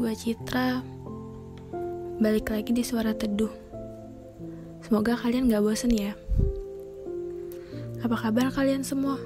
[0.00, 0.80] Gue Citra.
[2.24, 3.52] Balik lagi di Suara Teduh.
[4.80, 6.16] Semoga kalian gak bosen ya.
[8.00, 9.20] Apa kabar kalian semua?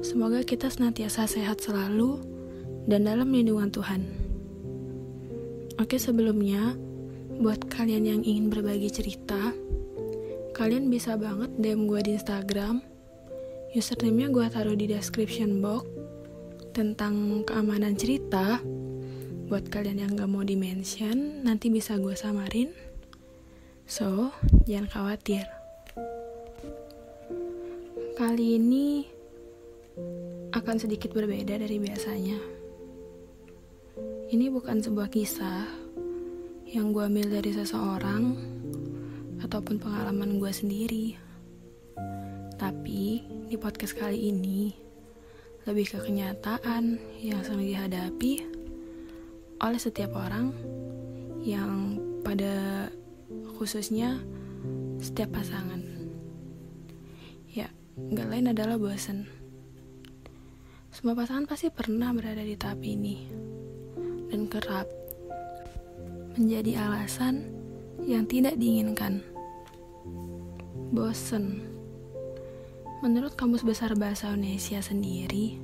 [0.00, 2.24] Semoga kita senantiasa sehat selalu
[2.88, 4.00] Dan dalam lindungan Tuhan.
[5.76, 6.72] Oke sebelumnya
[7.36, 9.52] Buat kalian yang ingin berbagi cerita
[10.56, 12.80] Kalian bisa banget DM gue di Instagram.
[13.76, 15.84] Username-nya gue taruh di description box
[16.72, 18.64] tentang keamanan cerita
[19.44, 22.72] buat kalian yang gak mau dimention nanti bisa gue samarin.
[23.84, 24.32] So
[24.64, 25.44] jangan khawatir.
[28.16, 29.04] Kali ini
[30.56, 32.40] akan sedikit berbeda dari biasanya.
[34.32, 35.68] Ini bukan sebuah kisah
[36.64, 38.22] yang gue ambil dari seseorang
[39.44, 41.06] ataupun pengalaman gue sendiri.
[42.56, 43.20] Tapi
[43.52, 44.72] di podcast kali ini
[45.68, 48.63] lebih ke kenyataan yang sering dihadapi
[49.62, 50.50] oleh setiap orang
[51.44, 52.88] yang pada
[53.60, 54.18] khususnya
[54.98, 55.84] setiap pasangan.
[57.52, 59.28] Ya, nggak lain adalah bosan.
[60.90, 63.28] Semua pasangan pasti pernah berada di tahap ini
[64.32, 64.88] dan kerap
[66.34, 67.50] menjadi alasan
[68.02, 69.22] yang tidak diinginkan.
[70.94, 71.62] Bosen.
[73.04, 75.60] Menurut Kamus Besar Bahasa Indonesia sendiri,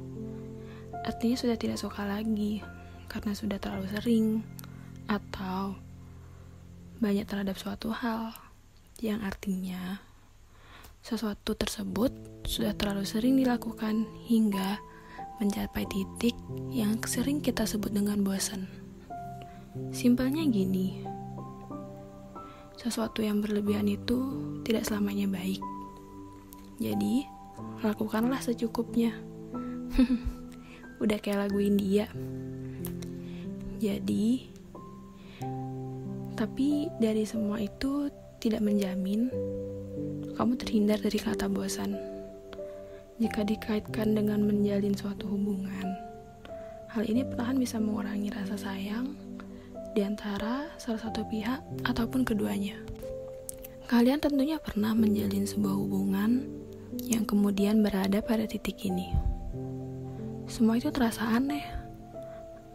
[1.09, 2.61] artinya sudah tidak suka lagi
[3.11, 4.47] karena sudah terlalu sering
[5.11, 5.75] atau
[7.03, 8.31] banyak terhadap suatu hal
[9.03, 9.99] yang artinya
[11.01, 12.13] sesuatu tersebut
[12.45, 14.79] sudah terlalu sering dilakukan hingga
[15.41, 16.37] mencapai titik
[16.69, 18.69] yang sering kita sebut dengan bosan.
[19.89, 21.01] Simpelnya gini,
[22.77, 24.19] sesuatu yang berlebihan itu
[24.69, 25.65] tidak selamanya baik.
[26.77, 27.25] Jadi,
[27.81, 29.17] lakukanlah secukupnya.
[31.03, 32.13] Udah kayak lagu India.
[33.81, 34.45] Jadi,
[36.37, 39.33] tapi dari semua itu tidak menjamin
[40.37, 41.97] kamu terhindar dari kata bosan.
[43.17, 45.97] Jika dikaitkan dengan menjalin suatu hubungan,
[46.93, 49.17] hal ini perlahan bisa mengurangi rasa sayang
[49.97, 52.77] di antara salah satu pihak ataupun keduanya.
[53.89, 56.45] Kalian tentunya pernah menjalin sebuah hubungan
[57.09, 59.09] yang kemudian berada pada titik ini.
[60.53, 61.80] Semua itu terasa aneh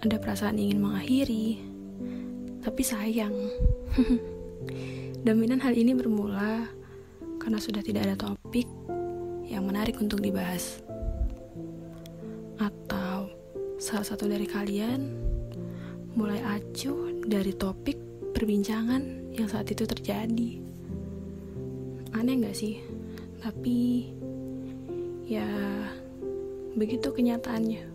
[0.06, 1.58] ada perasaan ingin mengakhiri,
[2.62, 3.34] tapi sayang.
[5.26, 6.70] Dominan hal ini bermula
[7.42, 8.70] karena sudah tidak ada topik
[9.50, 10.86] yang menarik untuk dibahas.
[12.62, 13.34] Atau
[13.82, 15.10] salah satu dari kalian
[16.14, 17.98] mulai acuh dari topik
[18.38, 20.62] perbincangan yang saat itu terjadi.
[22.14, 22.78] Aneh gak sih?
[23.42, 24.06] Tapi
[25.26, 25.50] ya
[26.78, 27.95] begitu kenyataannya.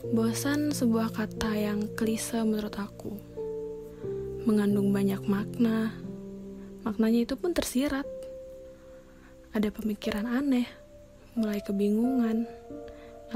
[0.00, 3.20] Bosan sebuah kata yang klise menurut aku.
[4.48, 5.92] Mengandung banyak makna.
[6.88, 8.08] Maknanya itu pun tersirat.
[9.52, 10.64] Ada pemikiran aneh,
[11.36, 12.48] mulai kebingungan,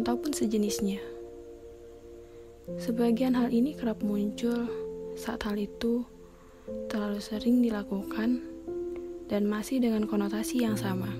[0.01, 1.05] ataupun sejenisnya.
[2.81, 4.65] Sebagian hal ini kerap muncul
[5.21, 6.01] saat hal itu
[6.89, 8.41] terlalu sering dilakukan
[9.29, 11.13] dan masih dengan konotasi yang sama.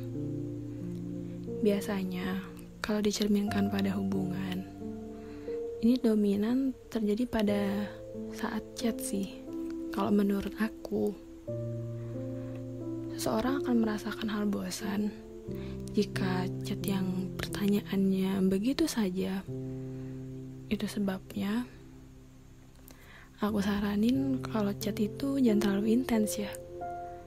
[1.61, 2.41] Biasanya,
[2.81, 4.65] kalau dicerminkan pada hubungan,
[5.85, 7.61] ini dominan terjadi pada
[8.33, 9.45] saat chat sih.
[9.93, 11.13] Kalau menurut aku
[13.13, 15.13] seseorang akan merasakan hal bosan
[15.93, 19.45] jika chat yang pertanyaannya begitu saja.
[20.73, 21.69] Itu sebabnya
[23.45, 26.53] aku saranin kalau chat itu jangan terlalu intens ya.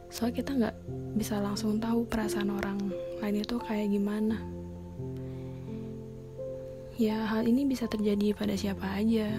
[0.10, 0.78] Soalnya kita nggak
[1.14, 2.90] bisa langsung tahu perasaan orang
[3.22, 4.57] lain itu kayak gimana
[6.98, 9.30] Ya, hal ini bisa terjadi pada siapa aja.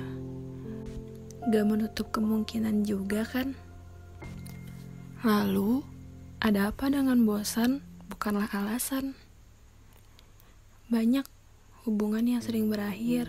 [1.51, 3.59] Gak menutup kemungkinan juga kan?
[5.27, 5.83] Lalu,
[6.39, 7.83] ada apa dengan bosan
[8.15, 9.19] bukanlah alasan.
[10.87, 11.27] Banyak
[11.83, 13.27] hubungan yang sering berakhir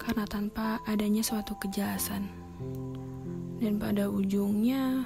[0.00, 2.24] karena tanpa adanya suatu kejelasan.
[3.60, 5.04] Dan pada ujungnya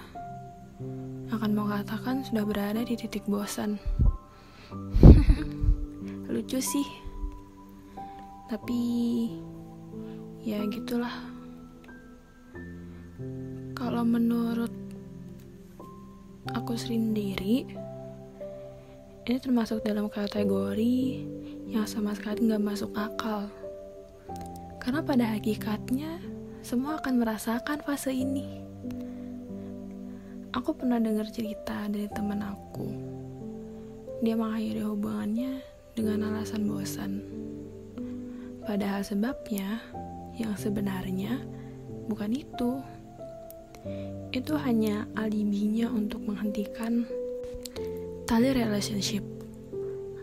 [1.34, 3.74] akan mengatakan sudah berada di titik bosan.
[6.30, 7.03] Lucu sih
[8.54, 9.26] tapi
[10.46, 11.10] ya gitulah.
[13.74, 14.70] Kalau menurut
[16.54, 17.66] aku sendiri
[19.26, 21.26] ini termasuk dalam kategori
[21.66, 23.50] yang sama sekali nggak masuk akal.
[24.78, 26.22] Karena pada hakikatnya
[26.62, 28.62] semua akan merasakan fase ini.
[30.54, 32.86] Aku pernah dengar cerita dari teman aku.
[34.22, 35.58] Dia mengakhiri hubungannya
[35.98, 37.12] dengan alasan bosan
[38.64, 39.80] Padahal sebabnya
[40.34, 41.40] yang sebenarnya
[42.08, 42.80] bukan itu.
[44.32, 47.04] Itu hanya alibinya untuk menghentikan
[48.24, 49.22] tali relationship.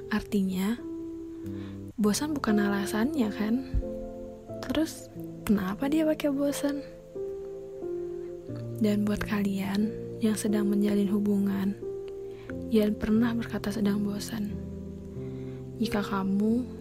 [0.09, 0.75] Artinya,
[1.95, 3.55] bosan bukan alasannya kan?
[4.65, 5.07] Terus,
[5.45, 6.81] kenapa dia pakai bosan?
[8.81, 9.93] Dan buat kalian
[10.25, 11.77] yang sedang menjalin hubungan,
[12.73, 14.57] jangan pernah berkata sedang bosan.
[15.77, 16.80] Jika kamu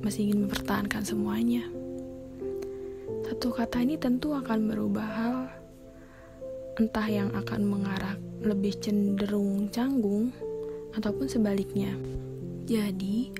[0.00, 1.64] masih ingin mempertahankan semuanya,
[3.30, 5.36] satu kata ini tentu akan merubah hal,
[6.82, 10.34] entah yang akan mengarah lebih cenderung canggung
[10.98, 11.94] ataupun sebaliknya.
[12.66, 13.30] Jadi,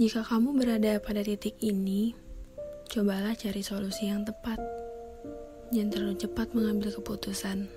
[0.00, 2.16] jika kamu berada pada titik ini,
[2.88, 4.56] cobalah cari solusi yang tepat.
[5.70, 7.68] Jangan terlalu cepat mengambil keputusan.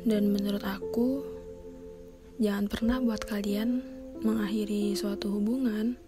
[0.00, 1.22] Dan menurut aku,
[2.42, 3.93] jangan pernah buat kalian
[4.24, 6.00] mengakhiri suatu hubungan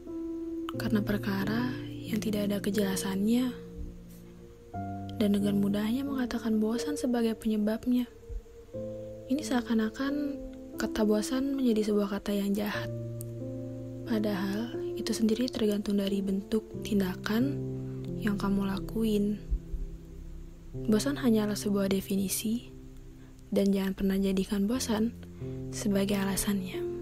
[0.80, 3.52] karena perkara yang tidak ada kejelasannya
[5.20, 8.08] dan dengan mudahnya mengatakan bosan sebagai penyebabnya.
[9.28, 10.14] Ini seakan-akan
[10.80, 12.88] kata bosan menjadi sebuah kata yang jahat.
[14.08, 17.58] Padahal itu sendiri tergantung dari bentuk tindakan
[18.16, 19.36] yang kamu lakuin.
[20.88, 22.68] Bosan hanyalah sebuah definisi,
[23.48, 25.16] dan jangan pernah jadikan bosan
[25.72, 26.95] sebagai alasannya.